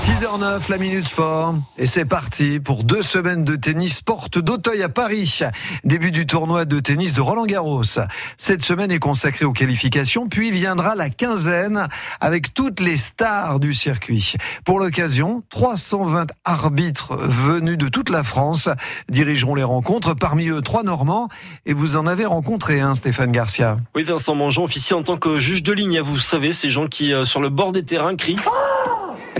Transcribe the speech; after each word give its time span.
6h09, 0.00 0.70
la 0.70 0.78
Minute 0.78 1.06
Sport. 1.06 1.56
Et 1.76 1.84
c'est 1.84 2.06
parti 2.06 2.58
pour 2.58 2.84
deux 2.84 3.02
semaines 3.02 3.44
de 3.44 3.54
tennis 3.54 4.00
porte 4.00 4.38
d'Auteuil 4.38 4.82
à 4.82 4.88
Paris. 4.88 5.40
Début 5.84 6.10
du 6.10 6.24
tournoi 6.24 6.64
de 6.64 6.80
tennis 6.80 7.12
de 7.12 7.20
Roland 7.20 7.44
Garros. 7.44 7.82
Cette 8.38 8.64
semaine 8.64 8.90
est 8.90 8.98
consacrée 8.98 9.44
aux 9.44 9.52
qualifications, 9.52 10.26
puis 10.26 10.52
viendra 10.52 10.94
la 10.94 11.10
quinzaine 11.10 11.86
avec 12.18 12.54
toutes 12.54 12.80
les 12.80 12.96
stars 12.96 13.60
du 13.60 13.74
circuit. 13.74 14.36
Pour 14.64 14.80
l'occasion, 14.80 15.42
320 15.50 16.28
arbitres 16.46 17.18
venus 17.18 17.76
de 17.76 17.88
toute 17.88 18.08
la 18.08 18.22
France 18.22 18.70
dirigeront 19.10 19.54
les 19.54 19.64
rencontres. 19.64 20.14
Parmi 20.14 20.48
eux, 20.48 20.62
trois 20.62 20.82
Normands. 20.82 21.28
Et 21.66 21.74
vous 21.74 21.96
en 21.96 22.06
avez 22.06 22.24
rencontré 22.24 22.80
un, 22.80 22.94
Stéphane 22.94 23.32
Garcia. 23.32 23.76
Oui, 23.94 24.04
Vincent 24.04 24.34
Mangeon, 24.34 24.64
officier 24.64 24.96
en 24.96 25.02
tant 25.02 25.18
que 25.18 25.38
juge 25.38 25.62
de 25.62 25.74
ligne. 25.74 26.00
Vous 26.00 26.18
savez, 26.18 26.54
ces 26.54 26.70
gens 26.70 26.86
qui, 26.86 27.12
euh, 27.12 27.26
sur 27.26 27.42
le 27.42 27.50
bord 27.50 27.72
des 27.72 27.84
terrains, 27.84 28.16
crient. 28.16 28.38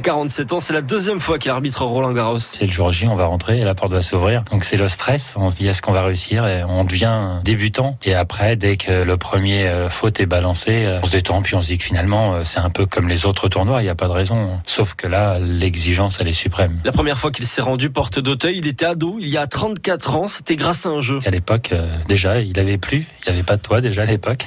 47 0.01 0.53
ans, 0.53 0.61
c'est 0.61 0.73
la 0.73 0.83
deuxième 0.83 1.21
fois 1.21 1.39
qu'il 1.39 1.51
arbitre 1.51 1.85
Roland 1.85 2.13
Garros. 2.13 2.39
C'est 2.39 2.67
le 2.67 2.73
jour 2.73 2.91
J, 2.91 3.07
on 3.09 3.15
va 3.15 3.27
rentrer 3.27 3.61
et 3.61 3.65
la 3.65 3.75
porte 3.75 3.93
va 3.93 4.03
s'ouvrir. 4.03 4.45
Donc 4.51 4.65
c'est 4.65 4.77
le 4.77 4.89
stress. 4.89 5.35
On 5.37 5.49
se 5.49 5.57
dit 5.57 5.69
est-ce 5.69 5.83
qu'on 5.83 5.93
va 5.93 6.03
réussir? 6.03 6.47
Et 6.47 6.65
on 6.65 6.85
devient 6.85 7.41
débutant. 7.45 7.99
Et 8.05 8.15
après, 8.15 8.57
dès 8.57 8.77
que 8.77 9.03
le 9.03 9.17
premier 9.17 9.67
euh, 9.67 9.89
faute 9.89 10.21
est 10.21 10.27
balancé, 10.27 10.85
euh, 10.87 11.01
on 11.03 11.07
se 11.07 11.13
détend 11.13 11.43
puis 11.43 11.55
on 11.55 11.61
se 11.61 11.69
dit 11.69 11.79
que 11.79 11.85
finalement 11.85 12.35
euh, 12.35 12.45
c'est 12.45 12.59
un 12.59 12.71
peu 12.71 12.87
comme 12.87 13.09
les 13.09 13.27
autres 13.27 13.49
tournois. 13.49 13.83
Il 13.83 13.85
n'y 13.85 13.91
a 13.91 13.95
pas 13.95 14.09
de 14.09 14.13
raison. 14.13 14.61
Sauf 14.67 14.95
que 14.95 15.07
là, 15.07 15.39
l'exigence 15.39 16.19
elle 16.21 16.29
est 16.29 16.33
suprême. 16.33 16.77
La 16.85 16.93
première 16.93 17.19
fois 17.19 17.31
qu'il 17.31 17.47
s'est 17.47 17.63
rendu 17.63 17.91
porte 17.91 18.19
d'Auteuil, 18.19 18.59
il 18.59 18.67
était 18.67 18.87
ado. 18.87 19.19
Il 19.21 19.29
y 19.29 19.37
a 19.37 19.47
34 19.47 20.15
ans. 20.15 20.27
C'était 20.27 20.57
grâce 20.57 20.87
à 20.87 20.91
un 20.91 21.01
jeu. 21.01 21.19
À 21.27 21.31
l'époque, 21.31 21.75
déjà, 22.09 22.41
il 22.41 22.59
avait 22.59 22.79
plu. 22.79 23.07
Il 23.27 23.33
n'y 23.33 23.39
avait 23.39 23.47
pas 23.47 23.57
de 23.57 23.63
toit 23.63 23.81
déjà 23.81 24.03
à 24.03 24.07
l'époque. 24.07 24.47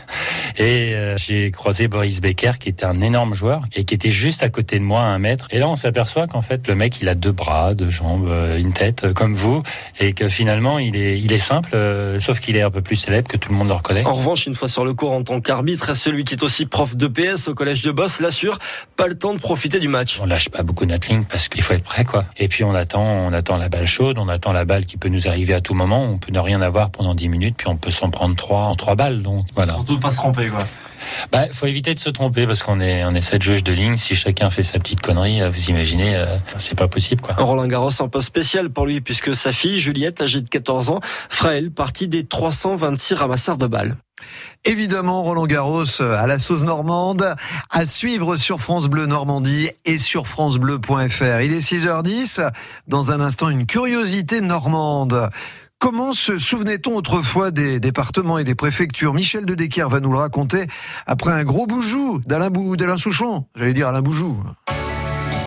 Et 0.57 0.95
j'ai 1.17 1.51
croisé 1.51 1.87
Boris 1.87 2.21
Becker 2.21 2.53
qui 2.59 2.69
était 2.69 2.85
un 2.85 3.01
énorme 3.01 3.33
joueur 3.33 3.63
et 3.73 3.83
qui 3.83 3.93
était 3.93 4.09
juste 4.09 4.43
à 4.43 4.49
côté 4.49 4.79
de 4.79 4.83
moi 4.83 5.01
à 5.01 5.05
un 5.05 5.19
mètre. 5.19 5.42
Et 5.51 5.59
là, 5.59 5.67
on 5.69 5.75
s'aperçoit 5.75 6.27
qu'en 6.27 6.41
fait, 6.41 6.67
le 6.67 6.75
mec, 6.75 6.99
il 7.01 7.09
a 7.09 7.15
deux 7.15 7.31
bras, 7.31 7.73
deux 7.75 7.89
jambes, 7.89 8.27
euh, 8.27 8.57
une 8.57 8.73
tête, 8.73 9.05
euh, 9.05 9.13
comme 9.13 9.33
vous, 9.33 9.63
et 9.99 10.13
que 10.13 10.27
finalement, 10.27 10.79
il 10.79 10.95
est, 10.95 11.19
il 11.19 11.31
est 11.33 11.37
simple, 11.37 11.71
euh, 11.73 12.19
sauf 12.19 12.39
qu'il 12.39 12.55
est 12.55 12.61
un 12.61 12.71
peu 12.71 12.81
plus 12.81 12.95
célèbre, 12.95 13.27
que 13.27 13.37
tout 13.37 13.49
le 13.49 13.55
monde 13.55 13.67
le 13.67 13.73
reconnaît. 13.73 14.05
En 14.05 14.13
revanche, 14.13 14.45
une 14.45 14.55
fois 14.55 14.67
sur 14.67 14.85
le 14.85 14.93
cours 14.93 15.11
en 15.11 15.23
tant 15.23 15.41
qu'arbitre, 15.41 15.95
celui 15.95 16.25
qui 16.25 16.35
est 16.35 16.43
aussi 16.43 16.65
prof 16.65 16.95
de 16.95 17.07
PS 17.07 17.47
au 17.47 17.53
collège 17.53 17.81
de 17.81 17.91
Boss 17.91 18.19
l'assure, 18.19 18.59
pas 18.95 19.07
le 19.07 19.17
temps 19.17 19.33
de 19.33 19.39
profiter 19.39 19.79
du 19.79 19.87
match. 19.87 20.19
On 20.21 20.25
lâche 20.25 20.49
pas 20.49 20.63
beaucoup 20.63 20.85
notre 20.85 21.09
ligne 21.09 21.23
parce 21.23 21.47
qu'il 21.47 21.61
faut 21.61 21.73
être 21.73 21.83
prêt, 21.83 22.05
quoi. 22.05 22.25
Et 22.37 22.47
puis 22.47 22.63
on 22.63 22.73
attend, 22.73 23.03
on 23.03 23.33
attend 23.33 23.57
la 23.57 23.69
balle 23.69 23.87
chaude, 23.87 24.17
on 24.17 24.27
attend 24.27 24.51
la 24.51 24.65
balle 24.65 24.85
qui 24.85 24.97
peut 24.97 25.09
nous 25.09 25.27
arriver 25.27 25.53
à 25.53 25.61
tout 25.61 25.73
moment. 25.73 26.03
On 26.03 26.17
peut 26.17 26.31
ne 26.31 26.39
rien 26.39 26.61
avoir 26.61 26.89
pendant 26.89 27.15
10 27.15 27.29
minutes, 27.29 27.55
puis 27.57 27.67
on 27.67 27.77
peut 27.77 27.91
s'en 27.91 28.09
prendre 28.09 28.35
trois 28.35 28.65
en 28.65 28.75
trois 28.75 28.95
balles. 28.95 29.21
Donc 29.21 29.45
voilà. 29.55 29.73
Surtout 29.73 29.99
pas 29.99 30.11
se 30.11 30.17
tromper, 30.17 30.47
quoi. 30.47 30.63
Bah, 31.31 31.45
faut 31.51 31.65
éviter 31.65 31.93
de 31.93 31.99
se 31.99 32.09
tromper 32.09 32.47
parce 32.47 32.63
qu'on 32.63 32.79
est, 32.79 33.03
on 33.03 33.13
est 33.15 33.21
sept 33.21 33.41
juges 33.41 33.63
de 33.63 33.71
ligne. 33.71 33.97
Si 33.97 34.15
chacun 34.15 34.49
fait 34.49 34.63
sa 34.63 34.79
petite 34.79 35.01
connerie, 35.01 35.41
euh, 35.41 35.49
vous 35.49 35.69
imaginez, 35.69 36.15
euh, 36.15 36.25
c'est 36.57 36.75
pas 36.75 36.87
possible, 36.87 37.21
quoi. 37.21 37.35
Roland 37.37 37.67
Garros, 37.67 37.89
un 37.99 38.07
peu 38.07 38.21
spécial 38.21 38.69
pour 38.69 38.85
lui 38.85 39.01
puisque 39.01 39.35
sa 39.35 39.51
fille, 39.51 39.79
Juliette, 39.79 40.21
âgée 40.21 40.41
de 40.41 40.49
14 40.49 40.89
ans, 40.89 40.99
fera 41.29 41.55
elle 41.55 41.71
partie 41.71 42.07
des 42.07 42.23
326 42.23 43.13
ramasseurs 43.15 43.57
de 43.57 43.67
balles. 43.67 43.95
Évidemment, 44.65 45.23
Roland 45.23 45.45
Garros 45.45 46.01
euh, 46.01 46.17
à 46.17 46.27
la 46.27 46.39
sauce 46.39 46.63
normande, 46.63 47.35
à 47.69 47.85
suivre 47.85 48.37
sur 48.37 48.61
France 48.61 48.87
Bleu 48.87 49.05
Normandie 49.05 49.69
et 49.83 49.97
sur 49.97 50.27
francebleu.fr. 50.27 51.41
Il 51.41 51.51
est 51.51 51.59
6h10. 51.59 52.49
Dans 52.87 53.11
un 53.11 53.19
instant, 53.19 53.49
une 53.49 53.65
curiosité 53.65 54.39
normande. 54.39 55.29
Comment 55.83 56.13
se 56.13 56.37
souvenait-on 56.37 56.95
autrefois 56.95 57.51
des 57.51 57.77
départements 57.81 58.37
et 58.37 58.45
des 58.45 58.55
préfectures 58.55 59.13
Michel 59.13 59.45
de 59.45 59.53
Decker 59.53 59.89
va 59.89 59.99
nous 59.99 60.13
le 60.13 60.17
raconter 60.17 60.67
après 61.05 61.31
un 61.31 61.43
gros 61.43 61.67
boujou 61.67 62.21
d'Alain 62.25 62.95
Souchon. 62.95 63.43
J'allais 63.53 63.73
dire 63.73 63.89
Alain 63.89 64.01
Boujou. 64.01 64.41